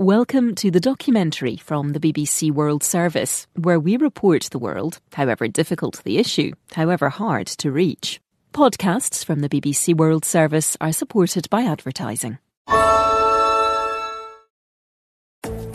[0.00, 5.48] Welcome to the documentary from the BBC World Service, where we report the world, however
[5.48, 8.20] difficult the issue, however hard to reach.
[8.52, 12.38] Podcasts from the BBC World Service are supported by advertising.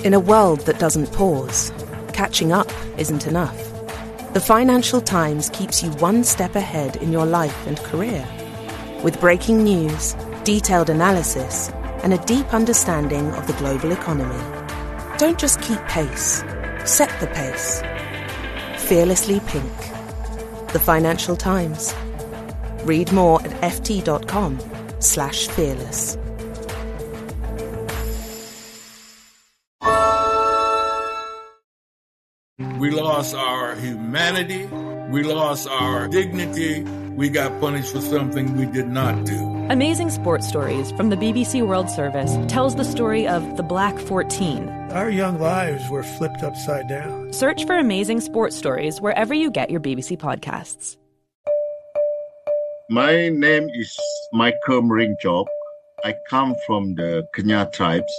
[0.05, 1.73] In a world that doesn't pause,
[2.13, 3.57] catching up isn't enough.
[4.31, 8.25] The Financial Times keeps you one step ahead in your life and career.
[9.03, 10.15] With breaking news,
[10.45, 14.41] detailed analysis, and a deep understanding of the global economy.
[15.17, 16.43] Don't just keep pace,
[16.85, 17.81] set the pace.
[18.87, 19.77] Fearlessly Pink.
[20.73, 21.95] The Financial Times.
[22.83, 24.59] Read more at ft.com
[24.99, 26.17] slash fearless.
[32.77, 34.65] We lost our humanity.
[35.09, 36.83] We lost our dignity.
[37.15, 39.37] We got punished for something we did not do.
[39.69, 44.67] Amazing Sports Stories from the BBC World Service tells the story of the Black 14.
[44.91, 47.31] Our young lives were flipped upside down.
[47.31, 50.97] Search for Amazing Sports Stories wherever you get your BBC podcasts.
[52.89, 53.95] My name is
[54.31, 55.45] Michael Mering Jok.
[56.03, 58.11] I come from the Kenyah tribes.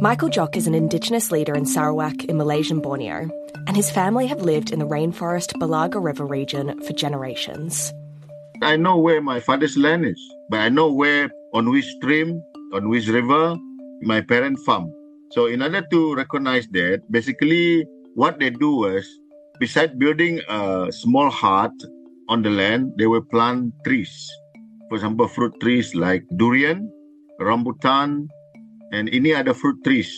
[0.00, 3.28] Michael Jok is an Indigenous leader in Sarawak in Malaysian Borneo,
[3.66, 7.92] and his family have lived in the rainforest Belaga River region for generations.
[8.62, 12.88] I know where my father's land is, but I know where, on which stream, on
[12.88, 13.56] which river,
[14.02, 14.92] my parent farm.
[15.32, 19.06] So in order to recognize that, basically what they do was,
[19.58, 21.72] beside building a small hut
[22.28, 24.30] on the land, they will plant trees.
[24.88, 26.90] For example, fruit trees like durian,
[27.40, 28.28] rambutan,
[28.92, 30.14] and any other fruit trees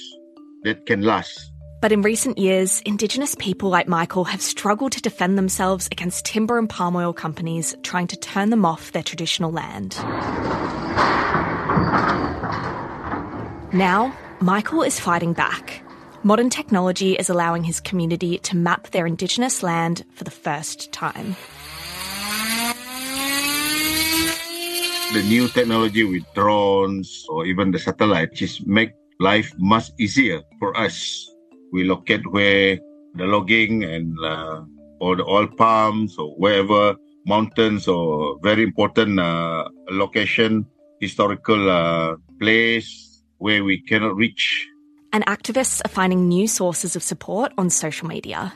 [0.65, 1.53] that can last.
[1.79, 6.59] But in recent years, Indigenous people like Michael have struggled to defend themselves against timber
[6.59, 9.97] and palm oil companies trying to turn them off their traditional land.
[13.75, 15.83] Now, Michael is fighting back.
[16.23, 21.37] Modern technology is allowing his community to map their Indigenous land for the first time.
[25.13, 30.77] The new technology with drones or even the satellite just make life much easier for
[30.77, 31.31] us.
[31.77, 32.79] We locate where
[33.17, 34.63] the logging and uh,
[34.99, 40.65] the oil palms or wherever mountains or very important uh, location,
[41.03, 44.67] historical uh, place where we cannot reach.
[45.13, 48.55] And activists are finding new sources of support on social media.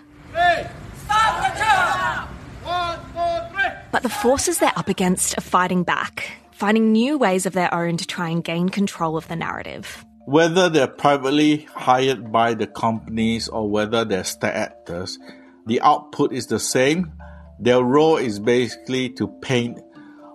[3.93, 7.99] But the forces they're up against are fighting back, finding new ways of their own
[7.99, 10.07] to try and gain control of the narrative.
[10.31, 15.19] Whether they're privately hired by the companies or whether they're state actors,
[15.67, 17.15] the output is the same.
[17.59, 19.81] Their role is basically to paint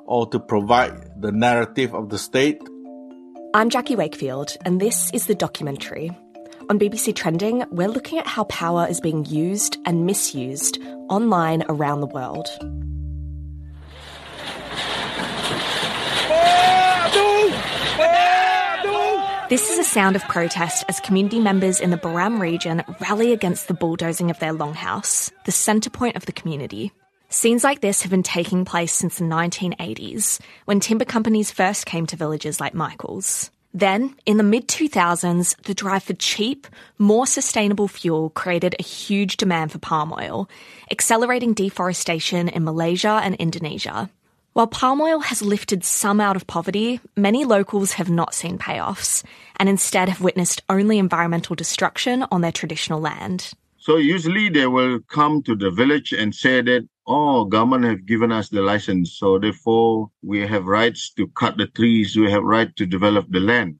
[0.05, 2.61] or to provide the narrative of the state.
[3.53, 6.11] I'm Jackie Wakefield, and this is the documentary.
[6.69, 12.01] On BBC Trending, we're looking at how power is being used and misused online around
[12.01, 12.49] the world.
[19.47, 23.67] This is a sound of protest as community members in the Baram region rally against
[23.67, 26.91] the bulldozing of their longhouse, the centre point of the community.
[27.29, 32.07] Scenes like this have been taking place since the 1980s, when timber companies first came
[32.07, 33.51] to villages like Michael's.
[33.71, 36.65] Then, in the mid 2000s, the drive for cheap,
[36.97, 40.49] more sustainable fuel created a huge demand for palm oil,
[40.89, 44.09] accelerating deforestation in Malaysia and Indonesia.
[44.55, 49.21] While palm oil has lifted some out of poverty, many locals have not seen payoffs
[49.57, 53.51] and instead have witnessed only environmental destruction on their traditional land.
[53.75, 58.31] So usually they will come to the village and say that, oh, government have given
[58.31, 59.11] us the license.
[59.11, 62.15] So therefore we have rights to cut the trees.
[62.15, 63.77] We have right to develop the land.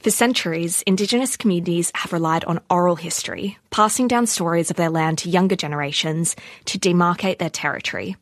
[0.00, 5.18] For centuries, Indigenous communities have relied on oral history, passing down stories of their land
[5.18, 8.16] to younger generations to demarcate their territory.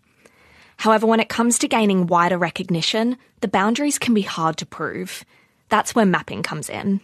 [0.77, 5.25] However, when it comes to gaining wider recognition, the boundaries can be hard to prove.
[5.69, 7.01] That's where mapping comes in.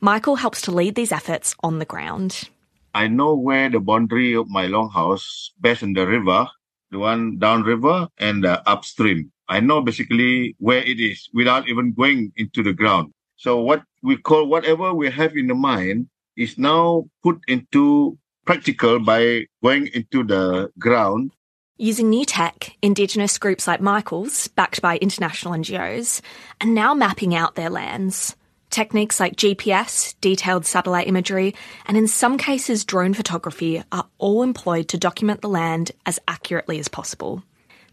[0.00, 2.48] Michael helps to lead these efforts on the ground.
[2.94, 6.46] I know where the boundary of my longhouse based in the river,
[6.90, 9.32] the one downriver and the upstream.
[9.48, 13.12] I know basically where it is without even going into the ground.
[13.36, 18.98] So what we call whatever we have in the mind is now put into practical
[19.00, 21.32] by going into the ground
[21.80, 26.20] Using new tech, Indigenous groups like Michael's, backed by international NGOs,
[26.60, 28.34] are now mapping out their lands.
[28.68, 31.54] Techniques like GPS, detailed satellite imagery,
[31.86, 36.80] and in some cases drone photography are all employed to document the land as accurately
[36.80, 37.44] as possible.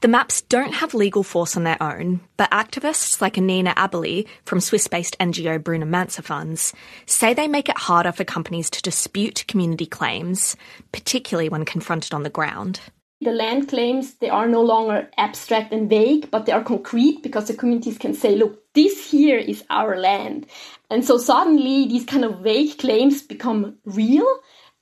[0.01, 4.61] The maps don't have legal force on their own, but activists like Annina Aeberli from
[4.61, 6.73] Swiss based NGO Bruno Manser Fonds
[7.05, 10.55] say they make it harder for companies to dispute community claims,
[10.91, 12.79] particularly when confronted on the ground.
[13.21, 17.47] The land claims they are no longer abstract and vague, but they are concrete because
[17.47, 20.47] the communities can say, look, this here is our land.
[20.89, 24.27] And so suddenly these kind of vague claims become real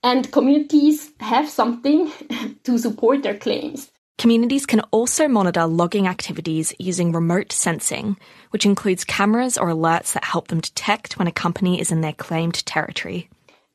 [0.02, 2.12] and communities have something
[2.64, 3.90] to support their claims.
[4.18, 8.16] Communities can also monitor logging activities using remote sensing,
[8.50, 12.12] which includes cameras or alerts that help them detect when a company is in their
[12.12, 13.28] claimed territory.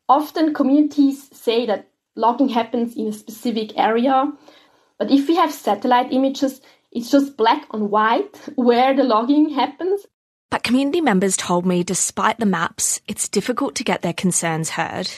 [0.08, 1.90] Often communities say that
[2.20, 4.32] logging happens in a specific area,
[4.98, 6.62] but if we have satellite images,
[6.92, 10.06] it's just black on white where the logging happens.
[10.50, 15.10] But community members told me despite the maps, it's difficult to get their concerns heard.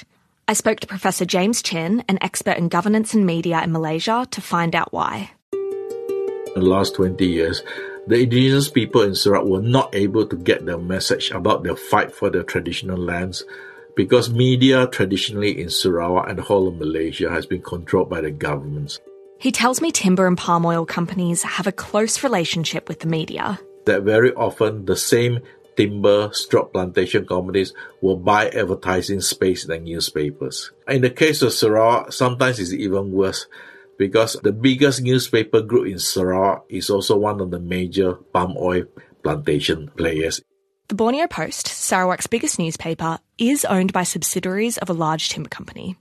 [0.47, 4.41] I spoke to Professor James Chin, an expert in governance and media in Malaysia, to
[4.41, 5.31] find out why.
[5.53, 7.63] In the last 20 years,
[8.07, 12.13] the indigenous people in Sarawak were not able to get their message about their fight
[12.13, 13.45] for their traditional lands
[13.95, 18.31] because media traditionally in Sarawak and the whole of Malaysia has been controlled by the
[18.31, 18.99] governments.
[19.39, 23.59] He tells me timber and palm oil companies have a close relationship with the media.
[23.85, 25.39] That very often the same
[25.75, 30.71] timber stroke plantation companies will buy advertising space in newspapers.
[30.87, 33.47] In the case of Sarawak, sometimes it's even worse
[33.97, 38.85] because the biggest newspaper group in Sarawak is also one of the major palm oil
[39.23, 40.41] plantation players.
[40.91, 45.95] The Borneo Post, Sarawak's biggest newspaper, is owned by subsidiaries of a large timber company.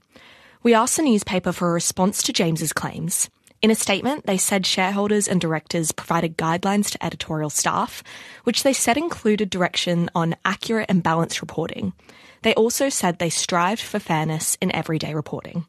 [0.63, 3.29] We asked the newspaper for a response to James's claims.
[3.61, 8.03] In a statement, they said shareholders and directors provided guidelines to editorial staff,
[8.43, 11.93] which they said included direction on accurate and balanced reporting.
[12.41, 15.65] They also said they strived for fairness in everyday reporting.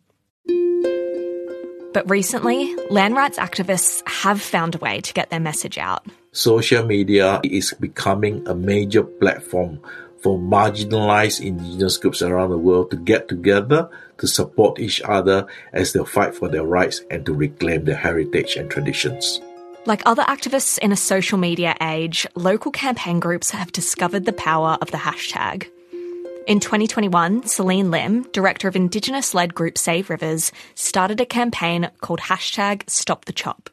[1.94, 6.04] But recently, land rights activists have found a way to get their message out.
[6.34, 9.80] Social media is becoming a major platform
[10.22, 15.92] for marginalized indigenous groups around the world to get together to support each other as
[15.92, 19.42] they fight for their rights and to reclaim their heritage and traditions.
[19.84, 24.78] Like other activists in a social media age, local campaign groups have discovered the power
[24.80, 25.66] of the hashtag.
[26.46, 32.20] In 2021, Celine Lim, director of Indigenous led group Save Rivers, started a campaign called
[32.20, 33.68] hashtag Stop the Chop.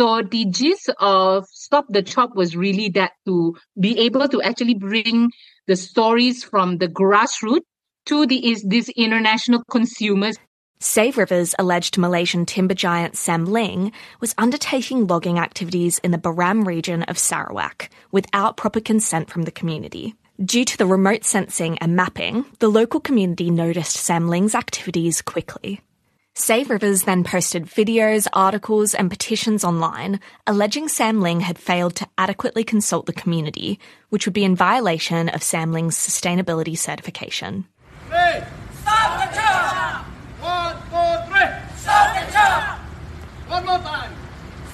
[0.00, 4.72] So the gist of Stop the Chop was really that to be able to actually
[4.72, 5.30] bring
[5.66, 7.68] the stories from the grassroots
[8.06, 10.38] to the, is these international consumers.
[10.80, 17.02] Save Rivers alleged Malaysian timber giant Samling was undertaking logging activities in the Baram region
[17.02, 20.14] of Sarawak without proper consent from the community.
[20.42, 25.82] Due to the remote sensing and mapping, the local community noticed Samling's activities quickly.
[26.34, 32.64] Save Rivers then posted videos, articles, and petitions online alleging Samling had failed to adequately
[32.64, 33.78] consult the community,
[34.10, 37.66] which would be in violation of Samling's sustainability certification.
[38.08, 38.46] Hey,
[38.80, 40.04] stop the chop!
[40.40, 41.76] One, two, three!
[41.76, 42.78] Stop the chop!
[43.48, 44.12] One more time!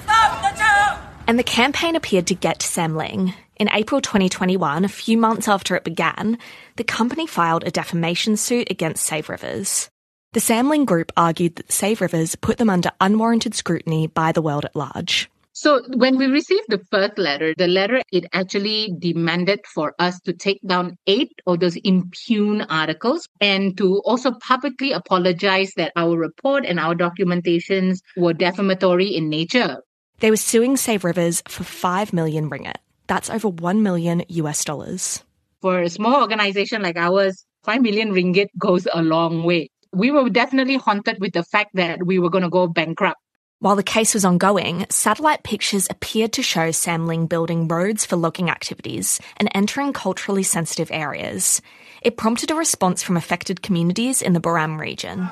[0.03, 1.13] Stop the chop!
[1.27, 3.33] And the campaign appeared to get to Samling.
[3.57, 6.37] In April 2021, a few months after it began,
[6.75, 9.89] the company filed a defamation suit against Save Rivers.
[10.37, 14.65] The Samling Group argued that Save Rivers put them under unwarranted scrutiny by the world
[14.65, 15.31] at large.
[15.53, 20.33] So when we received the first letter, the letter it actually demanded for us to
[20.33, 26.67] take down eight of those impugn articles and to also publicly apologize that our report
[26.67, 29.77] and our documentations were defamatory in nature.
[30.19, 32.77] They were suing Save Rivers for 5 million ringgit.
[33.07, 35.23] That's over 1 million US dollars.
[35.63, 40.29] For a small organization like ours, 5 million ringgit goes a long way we were
[40.29, 43.19] definitely haunted with the fact that we were going to go bankrupt.
[43.59, 48.51] While the case was ongoing, satellite pictures appeared to show Samling building roads for logging
[48.51, 51.59] activities and entering culturally sensitive areas.
[52.03, 55.27] It prompted a response from affected communities in the Baram region.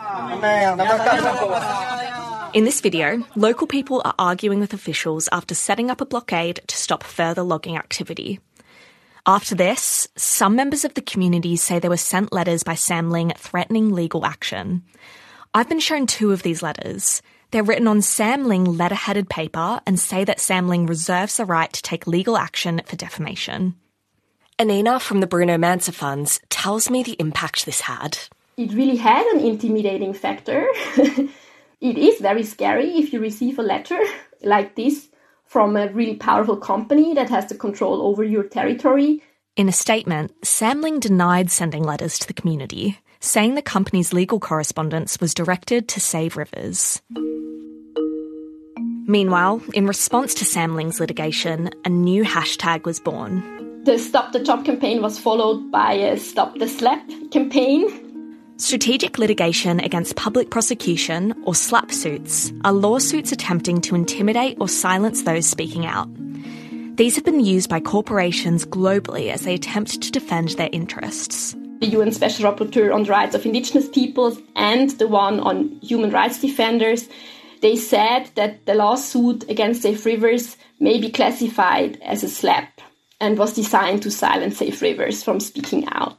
[2.56, 6.76] In this video, local people are arguing with officials after setting up a blockade to
[6.76, 8.40] stop further logging activity.
[9.28, 13.92] After this, some members of the community say they were sent letters by Samling threatening
[13.92, 14.84] legal action.
[15.52, 17.24] I've been shown two of these letters.
[17.50, 22.06] They're written on Samling letterheaded paper and say that Samling reserves the right to take
[22.06, 23.74] legal action for defamation.
[24.60, 28.20] Annina from the Bruno Manser Fonds tells me the impact this had.
[28.58, 30.68] It really had an intimidating factor.
[31.82, 34.00] it is very scary if you receive a letter
[34.44, 35.10] like this
[35.56, 39.24] from a really powerful company that has the control over your territory.
[39.56, 45.18] In a statement, Samling denied sending letters to the community, saying the company's legal correspondence
[45.22, 47.02] was directed to Save Rivers.
[49.08, 53.42] Meanwhile, in response to Samling's litigation, a new hashtag was born.
[53.86, 58.05] The Stop the Chop campaign was followed by a Stop the Slap campaign.
[58.58, 65.24] Strategic litigation against public prosecution, or SLAPP suits, are lawsuits attempting to intimidate or silence
[65.24, 66.08] those speaking out.
[66.96, 71.54] These have been used by corporations globally as they attempt to defend their interests.
[71.82, 76.12] The UN Special Rapporteur on the Rights of Indigenous Peoples and the one on human
[76.12, 77.10] rights defenders,
[77.62, 82.70] they said that the lawsuit against Save Rivers may be classified as a SLAPP
[83.20, 86.18] and was designed to silence Save Rivers from speaking out.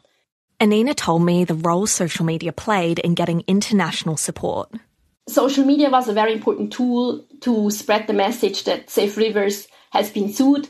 [0.59, 4.71] Annina told me the role social media played in getting international support.
[5.29, 10.11] Social media was a very important tool to spread the message that Save Rivers has
[10.11, 10.69] been sued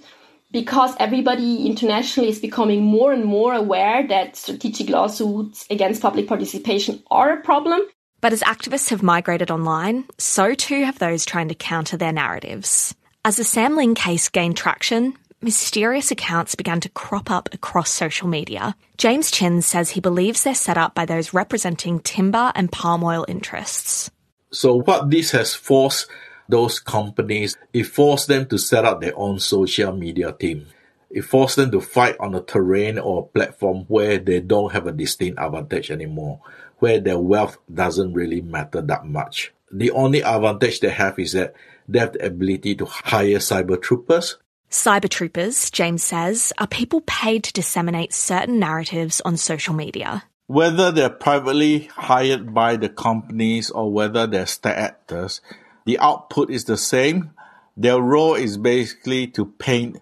[0.51, 7.03] because everybody internationally is becoming more and more aware that strategic lawsuits against public participation
[7.11, 7.81] are a problem.
[8.21, 12.95] But as activists have migrated online, so too have those trying to counter their narratives.
[13.25, 18.77] As the Samling case gained traction, mysterious accounts began to crop up across social media.
[18.97, 23.25] James Chin says he believes they're set up by those representing timber and palm oil
[23.29, 24.11] interests.
[24.51, 26.09] So, what this has forced
[26.49, 30.67] those companies, it forced them to set up their own social media team.
[31.11, 34.93] It forced them to fight on a terrain or platform where they don't have a
[34.93, 36.41] distinct advantage anymore,
[36.79, 39.53] where their wealth doesn't really matter that much.
[39.73, 41.55] The only advantage they have is that
[41.89, 44.39] they have the ability to hire cyber troopers.
[44.71, 50.25] Cyber troopers, James says, are people paid to disseminate certain narratives on social media.
[50.49, 55.41] Whether they're privately hired by the companies or whether they're state actors,
[55.87, 57.31] the output is the same.
[57.77, 59.99] Their role is basically to paint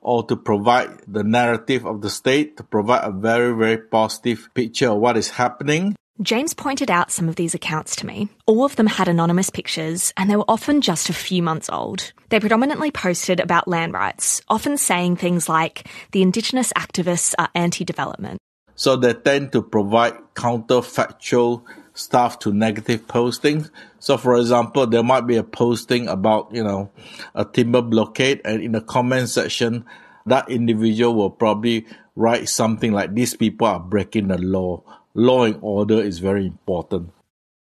[0.00, 4.90] or to provide the narrative of the state, to provide a very, very positive picture
[4.90, 5.94] of what is happening.
[6.22, 8.28] James pointed out some of these accounts to me.
[8.44, 12.12] All of them had anonymous pictures, and they were often just a few months old.
[12.28, 17.86] They predominantly posted about land rights, often saying things like, the Indigenous activists are anti
[17.86, 18.38] development.
[18.74, 21.62] So they tend to provide counterfactual
[21.94, 23.70] stuff to negative postings.
[23.98, 26.90] So, for example, there might be a posting about, you know,
[27.34, 29.86] a timber blockade, and in the comment section,
[30.26, 34.82] that individual will probably write something like, These people are breaking the law.
[35.14, 37.10] Law and order is very important.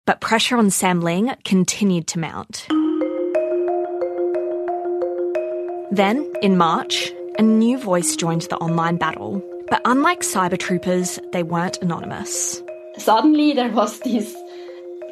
[0.05, 2.67] But pressure on Samling continued to mount.
[5.91, 9.41] Then, in March, a new voice joined the online battle.
[9.69, 12.61] But unlike cyber troopers, they weren't anonymous
[12.97, 14.35] suddenly there was this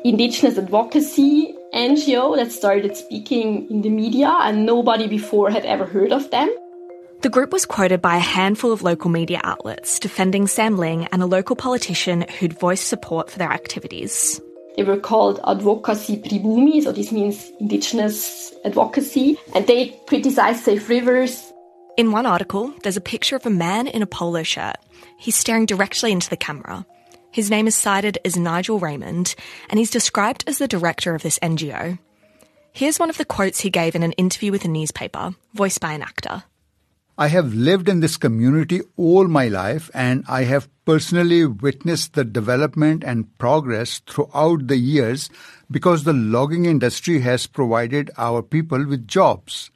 [0.04, 6.12] indigenous advocacy NGO that started speaking in the media, and nobody before had ever heard
[6.12, 6.54] of them.
[7.24, 11.26] The group was quoted by a handful of local media outlets defending Samling and a
[11.26, 14.42] local politician who'd voiced support for their activities.
[14.76, 21.54] They were called Advocacy Pribumi, so this means indigenous advocacy, and they criticized save rivers.
[21.96, 24.76] In one article, there's a picture of a man in a polo shirt.
[25.18, 26.86] He's staring directly into the camera.
[27.32, 29.34] His name is cited as Nigel Raymond,
[29.70, 31.98] and he's described as the director of this NGO.
[32.74, 35.94] Here's one of the quotes he gave in an interview with a newspaper, voiced by
[35.94, 36.44] an actor.
[37.16, 42.24] I have lived in this community all my life and I have personally witnessed the
[42.24, 45.30] development and progress throughout the years
[45.70, 49.70] because the logging industry has provided our people with jobs.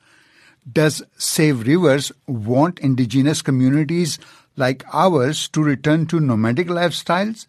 [0.72, 4.17] Does Save Rivers want indigenous communities
[4.56, 7.46] like ours to return to nomadic lifestyles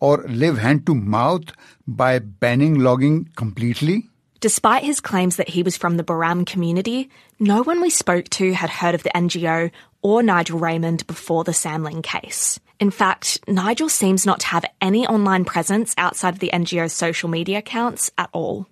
[0.00, 1.52] or live hand to mouth
[1.86, 4.08] by banning logging completely?
[4.40, 8.52] Despite his claims that he was from the Baram community, no one we spoke to
[8.52, 12.60] had heard of the NGO or Nigel Raymond before the Samling case.
[12.78, 17.28] In fact, Nigel seems not to have any online presence outside of the NGO's social
[17.28, 18.68] media accounts at all.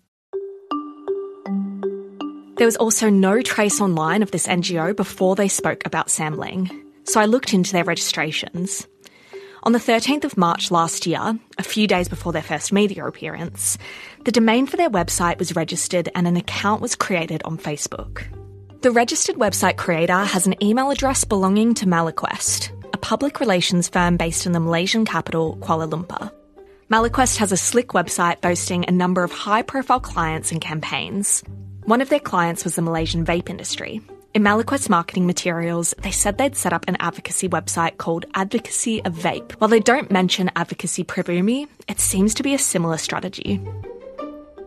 [2.58, 6.70] There was also no trace online of this NGO before they spoke about Samling,
[7.04, 8.86] so I looked into their registrations.
[9.64, 13.76] On the 13th of March last year, a few days before their first media appearance,
[14.26, 18.24] the domain for their website was registered and an account was created on Facebook.
[18.80, 24.16] The registered website creator has an email address belonging to Maliquest, a public relations firm
[24.16, 26.32] based in the Malaysian capital, Kuala Lumpur.
[26.90, 31.44] Maliquest has a slick website boasting a number of high profile clients and campaigns.
[31.84, 34.02] One of their clients was the Malaysian vape industry,
[34.36, 39.14] in Maliquest marketing materials, they said they'd set up an advocacy website called Advocacy of
[39.14, 39.52] Vape.
[39.52, 43.62] While they don't mention Advocacy Pribumi, it seems to be a similar strategy.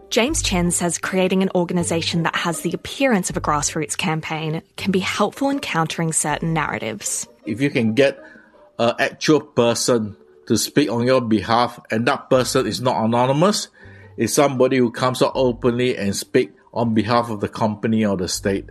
[0.10, 4.92] James Chin says creating an organisation that has the appearance of a grassroots campaign can
[4.92, 7.28] be helpful in countering certain narratives.
[7.46, 8.18] If you can get
[8.80, 13.68] an actual person to speak on your behalf and that person is not anonymous,
[14.18, 18.28] is somebody who comes out openly and speak on behalf of the company or the
[18.28, 18.68] state.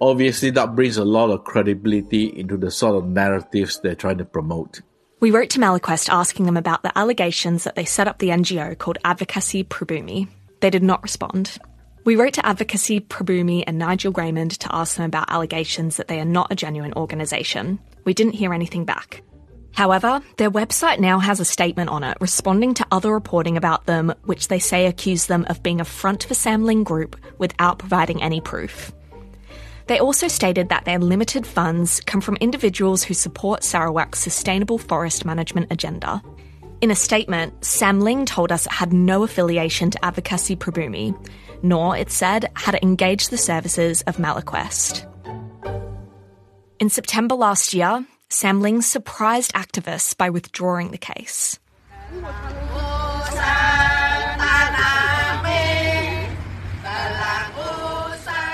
[0.00, 4.24] Obviously, that brings a lot of credibility into the sort of narratives they're trying to
[4.24, 4.80] promote.
[5.18, 8.78] We wrote to Maliquest asking them about the allegations that they set up the NGO
[8.78, 10.28] called Advocacy Pribumi.
[10.62, 11.58] They did not respond.
[12.04, 16.20] We wrote to Advocacy Pribumi and Nigel Raymond to ask them about allegations that they
[16.20, 17.80] are not a genuine organisation.
[18.04, 19.22] We didn't hear anything back.
[19.74, 24.14] However, their website now has a statement on it responding to other reporting about them,
[24.24, 28.40] which they say accuse them of being a front for Samling Group without providing any
[28.40, 28.92] proof.
[29.88, 35.24] They also stated that their limited funds come from individuals who support Sarawak's sustainable forest
[35.24, 36.22] management agenda.
[36.82, 41.14] In a statement, Samling told us it had no affiliation to Advocacy Pribumi,
[41.62, 45.06] nor, it said, had it engaged the services of Maliquest.
[46.80, 51.60] In September last year, Samling surprised activists by withdrawing the case.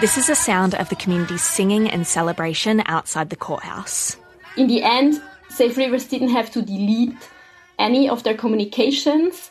[0.03, 4.19] This is a sound of the community singing and celebration outside the courthouse.
[4.59, 5.19] In the end,
[5.49, 7.17] Save Rivers didn't have to delete
[7.79, 9.51] any of their communications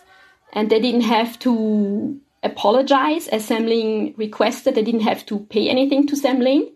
[0.54, 4.76] and they didn't have to apologize as Samling requested.
[4.76, 6.72] They didn't have to pay anything to Samling.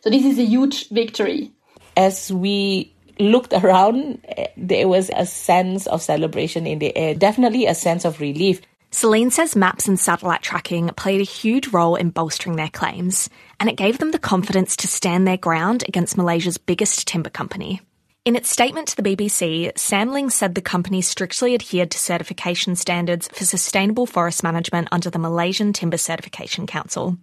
[0.00, 1.52] So this is a huge victory.
[1.96, 4.24] As we looked around,
[4.56, 8.60] there was a sense of celebration in the air, definitely a sense of relief.
[8.90, 13.28] Celine says maps and satellite tracking played a huge role in bolstering their claims,
[13.60, 17.80] and it gave them the confidence to stand their ground against Malaysia's biggest timber company.
[18.28, 23.26] In its statement to the BBC, Samling said the company strictly adhered to certification standards
[23.28, 27.16] for sustainable forest management under the Malaysian Timber Certification Council.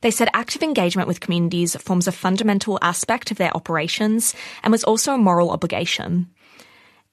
[0.00, 4.34] They said active engagement with communities forms a fundamental aspect of their operations
[4.64, 6.28] and was also a moral obligation.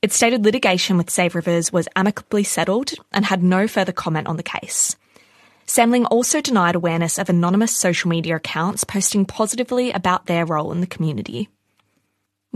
[0.02, 4.38] It stated litigation with Save Rivers was amicably settled and had no further comment on
[4.38, 4.96] the case.
[5.68, 10.82] Samling also denied awareness of anonymous social media accounts posting positively about their role in
[10.82, 11.50] the community.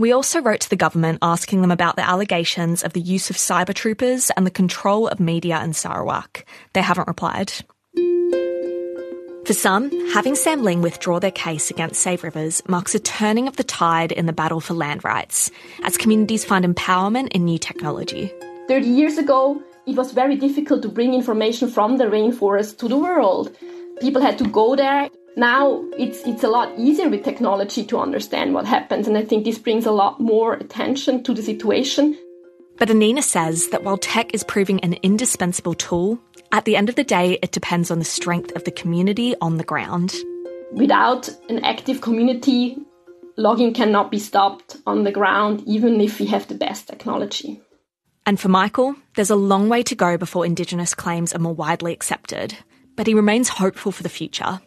[0.00, 3.36] We also wrote to the government asking them about the allegations of the use of
[3.36, 6.46] cyber troopers and the control of media in Sarawak.
[6.72, 7.52] They haven't replied.
[9.44, 13.62] For some, having Samling withdraw their case against Save Rivers marks a turning of the
[13.62, 15.50] tide in the battle for land rights,
[15.84, 18.32] as communities find empowerment in new technology.
[18.68, 22.96] 30 years ago, it was very difficult to bring information from the rainforest to the
[22.96, 23.54] world.
[24.00, 25.10] People had to go there.
[25.36, 29.44] Now it's it's a lot easier with technology to understand what happens, and I think
[29.44, 32.18] this brings a lot more attention to the situation.
[32.78, 36.18] But Annina says that while tech is proving an indispensable tool,
[36.50, 39.56] at the end of the day, it depends on the strength of the community on
[39.56, 40.14] the ground.
[40.72, 42.78] Without an active community,
[43.36, 47.60] logging cannot be stopped on the ground, even if we have the best technology.
[48.26, 51.92] And for Michael, there's a long way to go before Indigenous claims are more widely
[51.92, 52.56] accepted.
[52.96, 54.60] But he remains hopeful for the future.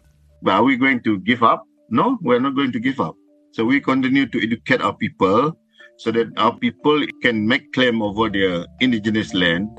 [0.44, 1.66] But are we going to give up?
[1.90, 3.16] No, we're not going to give up.
[3.54, 5.58] So we continue to educate our people
[5.98, 9.70] so that our people can make claim over their indigenous land.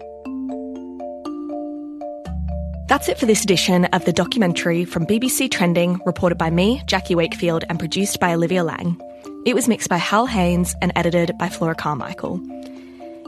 [2.88, 7.14] That's it for this edition of the documentary from BBC Trending, reported by me, Jackie
[7.14, 8.98] Wakefield, and produced by Olivia Lang.
[9.44, 12.40] It was mixed by Hal Haynes and edited by Flora Carmichael.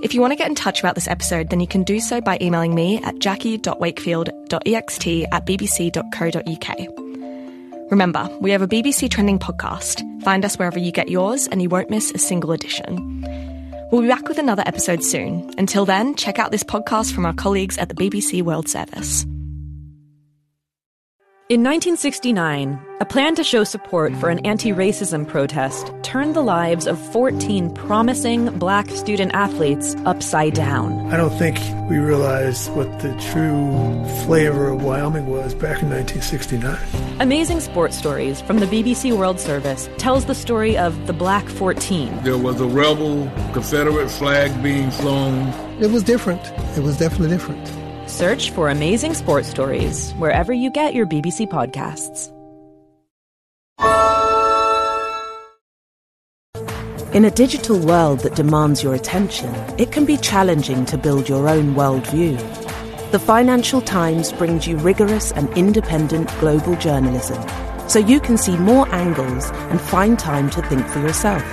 [0.03, 2.21] If you want to get in touch about this episode, then you can do so
[2.21, 7.06] by emailing me at jackie.wakefield.ext at bbc.co.uk.
[7.91, 10.03] Remember, we have a BBC Trending podcast.
[10.23, 13.25] Find us wherever you get yours, and you won't miss a single edition.
[13.93, 15.55] We'll be back with another episode soon.
[15.59, 19.25] Until then, check out this podcast from our colleagues at the BBC World Service.
[21.49, 26.89] In 1969, a plan to show support for an anti racism protest turned the lives
[26.89, 31.07] of 14 promising black student athletes upside down.
[31.13, 31.57] I don't think
[31.89, 36.77] we realized what the true flavor of Wyoming was back in 1969.
[37.21, 42.25] Amazing Sports Stories from the BBC World Service tells the story of the Black 14.
[42.25, 45.51] There was a rebel Confederate flag being flown.
[45.81, 46.45] It was different.
[46.77, 47.86] It was definitely different.
[48.17, 52.33] Search for Amazing Sports Stories wherever you get your BBC podcasts.
[57.15, 61.47] In a digital world that demands your attention, it can be challenging to build your
[61.47, 62.39] own worldview.
[63.11, 67.47] The Financial Times brings you rigorous and independent global journalism
[67.87, 71.45] so you can see more angles and find time to think for yourself.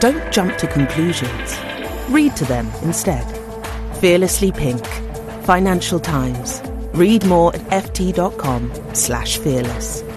[0.00, 1.54] Don't jump to conclusions.
[2.08, 3.26] Read to them instead.
[3.98, 4.82] Fearlessly Pink.
[5.42, 6.62] Financial Times.
[6.94, 10.11] Read more at ft.com slash fearless.